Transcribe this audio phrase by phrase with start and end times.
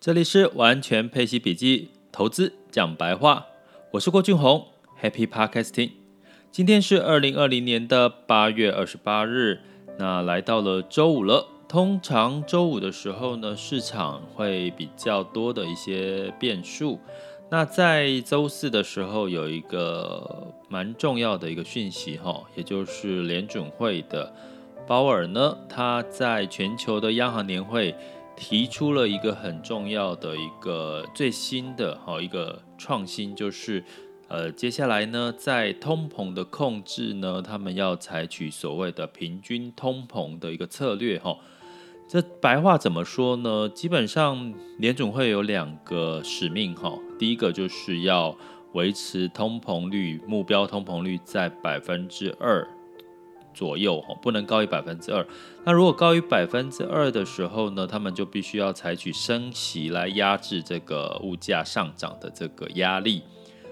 [0.00, 3.46] 这里是完全配息笔记，投资讲白话，
[3.90, 4.64] 我是郭俊宏
[5.02, 5.90] ，Happy Podcasting。
[6.52, 9.58] 今天是二零二零年的八月二十八日，
[9.98, 11.48] 那来到了周五了。
[11.66, 17.00] 通常周五的时候呢，市场会比较多的一些变数。
[17.50, 24.32] 那在周四的时候，有一个蛮重要的一个讯息哈，也就是联准会的
[24.86, 27.96] 鲍尔呢，他在全球的央行年会。
[28.38, 33.82] 提出了一个很重要的一个最新的哈一个创新，就是
[34.28, 41.36] 呃接下来呢，在通膨的控制呢，他们要采取所谓的平均通膨的一个策略哈。
[42.08, 43.68] 这白话怎么说呢？
[43.68, 48.34] 基本上联总会有两个使命哈，第一个就是要
[48.72, 52.66] 维持通膨率目标通膨率在百分之二。
[53.58, 55.26] 左右哈，不能高于百分之二。
[55.64, 63.24] 那如果高于百分之二的时候呢，他们就必须要采取升息来压制这个物价上涨的这个压力。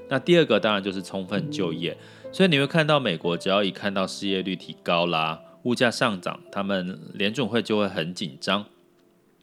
[0.09, 1.97] 那第二个当然就是充分就业。
[2.33, 8.65] 所以你会看到美国只要一看到失业率提高啦，物价上涨，他们联准会就会很紧张。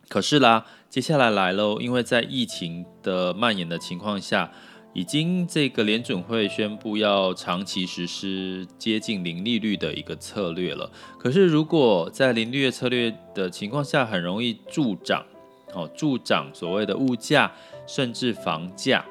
[0.09, 4.51] 可是啦，接下来来喽，因为在疫情的蔓延的情况下。
[4.93, 10.89] 已经这个联准会宣布要长期实施接近零利率的一个策略了。
[11.17, 15.25] 可是如果在零利率策略的情况下，很容易助长，
[15.73, 17.51] 哦，助长所谓的物价，
[17.87, 19.03] 甚至房价。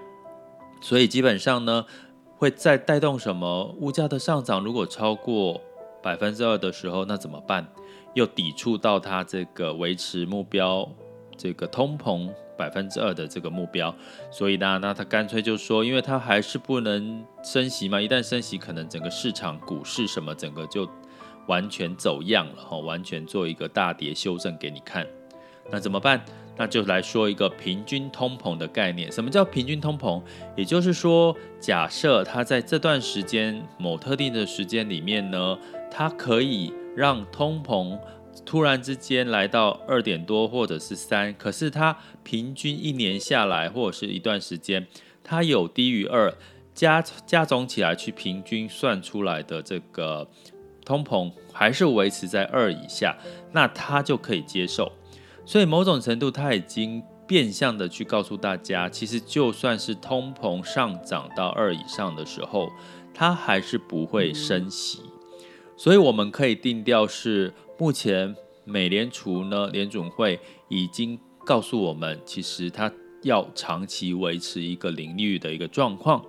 [0.81, 1.85] 所以基本上呢，
[2.37, 4.63] 会再带动什么物价的上涨？
[4.63, 5.61] 如果超过
[6.01, 7.67] 百分之二的时候，那怎么办？
[8.15, 10.89] 又抵触到它这个维持目标，
[11.37, 12.29] 这个通膨。
[12.63, 13.93] 百分之二的这个目标，
[14.31, 20.89] 所以呢，那他干脆就说，因为他还是不能升息嘛，一旦升息，可能整个市场、股市什么，整个就
[21.49, 25.05] 完全走样了哈，完全做一个大跌修正给你看。
[25.73, 26.25] 那怎么办？
[26.57, 29.11] 那就来说一个平均通膨的概念。
[29.11, 30.23] 什么叫平均通膨？
[30.57, 35.59] 也就是说，假设它在这段时间某特定的时间里面呢，
[35.91, 37.99] 它可以让通膨。
[38.45, 44.87] 突然之间来到二点多或者是三，可是它平均一年下来或者是一段时间，
[45.23, 46.35] 它有低于二，
[46.75, 50.29] 加加总起来去平均算出来的这个
[50.85, 53.17] 通膨还是维持在二以下，
[53.53, 54.91] 那它就可以接受。
[55.47, 62.71] 所以某种程度，它已经变相的去告诉大家，其实就算是通膨上涨到二以上的时候，
[63.15, 65.01] 它还是不会升息。
[65.77, 67.55] 所以我们可以定调是。
[67.83, 68.33] 目前
[68.65, 70.39] 美联储呢，联准会
[70.69, 72.89] 已经告诉我们，其实它
[73.23, 76.25] 要长期维持一个零利率的一个状况。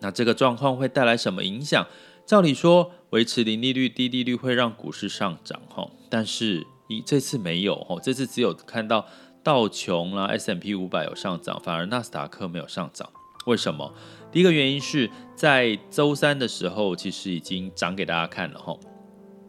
[0.00, 1.86] 那这个状况会带来什么影响？
[2.26, 9.06] 照理说，维持零利率、低利率会让股市上涨，哈，但是一这次没有，哈，这次只有看到
[9.42, 13.08] 道琼啦、S M P 五百有上涨，反而纳斯达克没有上涨。
[13.46, 13.94] 为什么？
[14.30, 18.76] 第一个原因是在周三的时候，其实已经涨给大家看了，哈。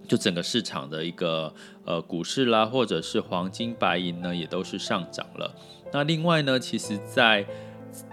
[0.07, 1.53] 就整个市场的一个
[1.83, 5.53] 呃股市啦，或者是黄金、白银呢，也都是上涨了。
[5.91, 7.45] 那另外呢，其实，在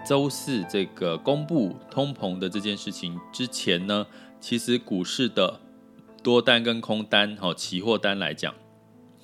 [0.07, 4.05] 周四这个公布通膨的这件事情之前呢，
[4.39, 5.59] 其实股市的
[6.21, 8.53] 多单跟空单，哈，期货单来讲，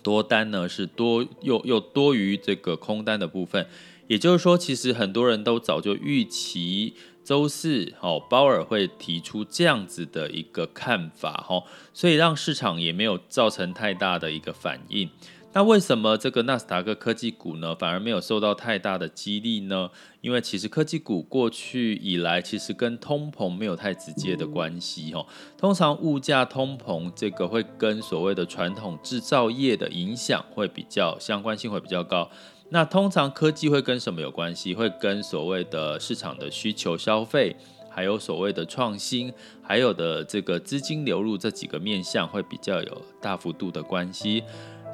[0.02, 3.68] 多单呢是多又又多于这个空单的部分。
[4.08, 6.96] 也就是说，其实很多人都早就预期。
[7.24, 15.10] 周四，哦，鲍尔会提出这样子的一个看法，哈，所以让市场也没有造成太大的一个反应。
[15.54, 19.90] 那为什么这个纳斯达克科技股呢，反而没有受到太大的激励呢？
[20.22, 25.26] 因为其实科技股过去以来，其实跟通膨没有太直接的关系，哈。
[25.58, 32.32] 通常物价通膨这个会跟所谓的传统制造业的影响会比较相关性会比较高。
[32.74, 34.74] 那通常科技会跟什么有关系？
[34.74, 37.54] 会跟所谓的市场的需求、消费，
[37.90, 44.42] 还有所谓的创新，还有的这个资金流入这几个面向会比较有大幅度的关系。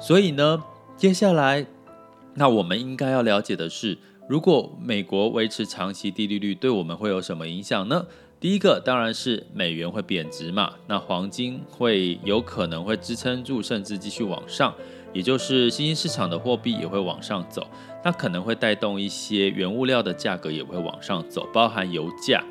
[0.00, 0.60] 所以呢，
[0.96, 1.64] 接下来
[2.34, 3.96] 那我们应该要了解的是，
[4.28, 8.04] 如果美国维持长期低利率，对我们会有什么影响呢？
[8.40, 14.74] 第一个当然是美元会贬值嘛，那黄金会有可能会支撑住，甚至继续往上。
[15.12, 17.66] 也就是新兴市场的货币也会往上走，
[18.04, 22.44] 那可能会带动一些原物料的价格也会往上走，包含油价。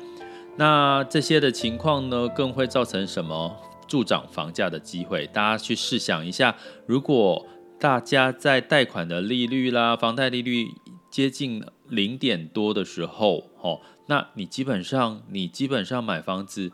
[0.56, 3.56] 那这些的情况呢，更会造成什么
[3.86, 5.26] 助长房价的机会？
[5.28, 7.46] 大家去试想一下，如果
[7.78, 10.66] 大家在贷款的利率啦，房贷利率
[11.08, 16.72] 接近零点多的时候，哦，那你基本上你基本上买房子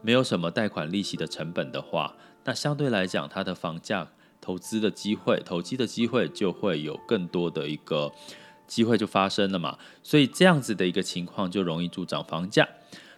[0.00, 4.08] 没有什么贷款利息的成本的话，那相对来讲，它的房价。
[4.46, 8.12] 投资的机会，投机的机会就会有更多的一个
[8.68, 9.76] 机会就发生了嘛。
[10.04, 12.68] 所以这样子的一个情况就容易助长房价。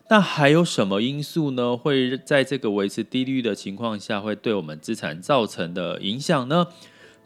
[0.09, 1.77] 那还有什么因素呢？
[1.77, 6.69] 会在这个维持低率的情况下，会对我们资产造成的影响呢？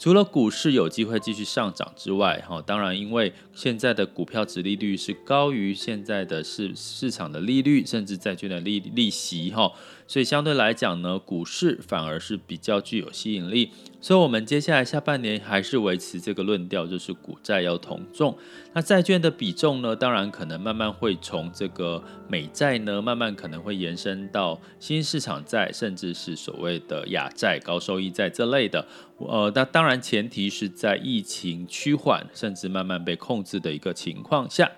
[0.03, 9.71] 除了股市有机会继续上涨之外，哈，当然，因为现在的股票值利率是高于现在的市市场的利率，甚至债券的利利息，哈，
[10.09, 13.71] 所以相对来讲呢，股市反而是比较具有吸引力。
[14.01, 18.37] 所以，我们接下来下半年还是维持这个论调，就是股债要同重。
[18.73, 28.85] 那债券的比重呢，当然可能慢慢会从这个美债呢，慢慢可能会延伸到新市场债，甚至是所谓的亚债、高收益债这类的。
[29.19, 34.71] 呃，那当然前提是在疫情趋缓，甚至慢慢被控制的一个情况下。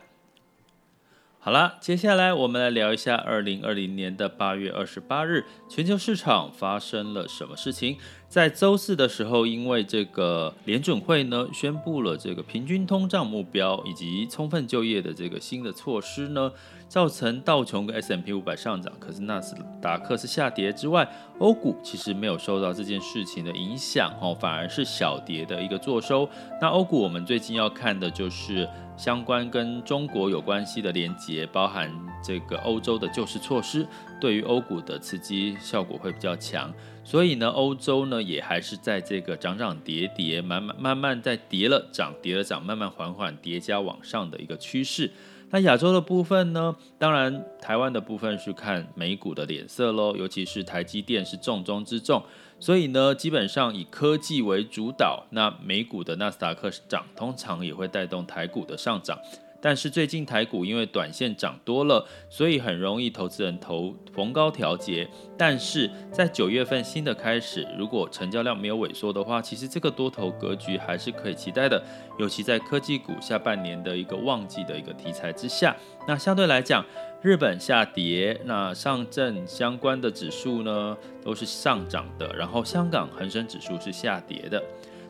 [1.45, 7.99] 好了，接下来我们来聊一下二零二零年的八月二十八日，全球市场发生了什么事情？
[8.31, 16.51] 在周四的时候，因为这个联准会呢宣布了这个平均通胀目标以及充分就业的这个新的措施呢，
[16.89, 21.07] 造成道琼跟 S M P 五百上涨，可是纳斯达克是下跌之外，
[21.41, 26.27] 欧股其实没有受到这件事情的影响哦，反而是小跌的一个作收。
[26.59, 28.67] 那欧股我们最近要看的就是。
[28.97, 31.91] 相关跟中国有关系的连接，包含
[32.23, 33.87] 这个欧洲的救市措施，
[34.21, 36.73] 对于欧股的刺激效果会比较强。
[37.03, 45.11] 所以呢，欧洲呢也还是在这个涨涨跌跌，慢慢慢慢在跌了涨，跌了涨，慢慢缓缓叠加往上的一个趋势。
[45.51, 52.23] 那亚洲的部分呢，当然台湾的部分是看美股的脸色喽，尤其是台积电是重中之重。
[52.65, 59.19] 所以呢，基本上以科技为主导，那美股的纳斯达克涨，通常也会带动台股的上涨。
[59.65, 65.09] 但是最近台股因为短线涨多了，所以很容易投资人投逢高调节。
[65.39, 71.83] 但是在九月份新的开始，如果成交量没有萎缩的话，其实这个多头格局还是可以期待的。
[72.19, 75.75] 尤其在科技股下半年的一个旺季的一个题材之下，
[76.07, 76.85] 那相对来讲，
[77.23, 84.63] 日本下跌，那上证相关的指数呢都是上涨的，然后香港恒生指数是下跌的。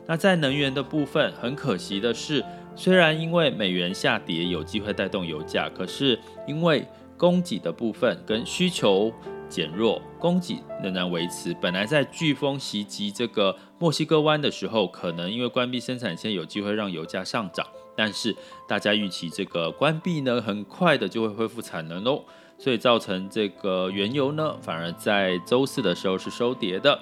[0.07, 2.41] 那在能源的部分，很可惜的是。
[2.75, 6.85] 虽然因为美元下跌有机会带动油价，可是因为
[7.17, 9.11] 供给的部分跟需求
[9.47, 11.55] 减弱，供给仍然维持。
[11.61, 18.35] 本来在飓风袭击这个墨西哥湾的时候，可能因为关闭生产线有机会让油价上涨，但是
[18.67, 22.25] 大家预期这个关闭呢，很快的就会恢复产能喽，
[22.57, 26.99] 所以造成这个原油呢，反而在周四的时候是收跌的。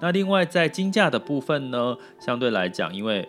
[0.00, 3.26] 那另外在金价的部分呢，相对来讲，因为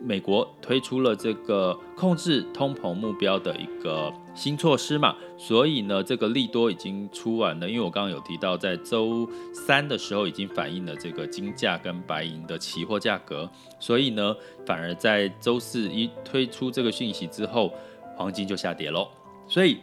[0.00, 7.68] 美国推出了这个控制通膨目标的一个新措施嘛，所以呢，这个利多已经出完了。
[7.68, 13.48] 因为我刚刚有提到，在周三的时候已经反映了这个金价跟白银的期货价格，
[13.78, 14.34] 所以呢，
[14.64, 17.72] 反而在周四一推出这个讯息之后，
[18.16, 19.08] 黄金就下跌喽。
[19.48, 19.78] 所以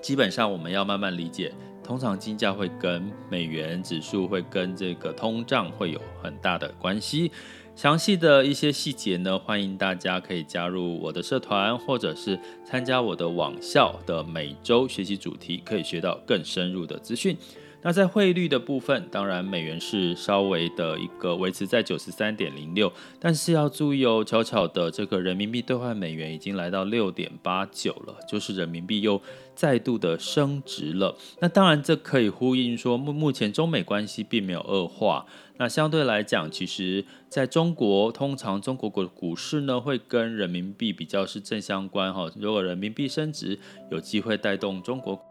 [0.00, 1.52] 基本上我们要慢慢理解，
[1.90, 7.32] 通常金价会跟美元指数会跟这个通胀会有很大的关系。
[7.74, 17.36] 详细的一些细节呢，欢迎大家可以加入我的社团，或者是参加我的网校的每周学习主题，可以学到更深入的资讯。
[17.82, 29.20] 那在汇率的部分，当然美元是稍微的一个维持在九十三点零六，但是要注意哦，悄悄的这个人民币兑换美元已经来到六点八九了，就是人民币又
[29.54, 31.16] 再度的升值了。
[31.40, 35.24] 那当然这可以呼应说，目目前中美关系并没有恶化。
[35.56, 42.30] 那相对来讲，其实在中国，通常中国股股市呢会跟人民币比较是正相关哈。
[42.36, 43.58] 如果人民币升值，
[43.90, 45.29] 有机会带动中国。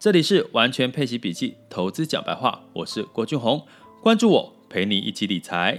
[0.00, 3.66] 这里是完全配齐笔记，投资讲白话，我是郭俊宏，
[4.00, 5.78] 关注我，陪你一起理财。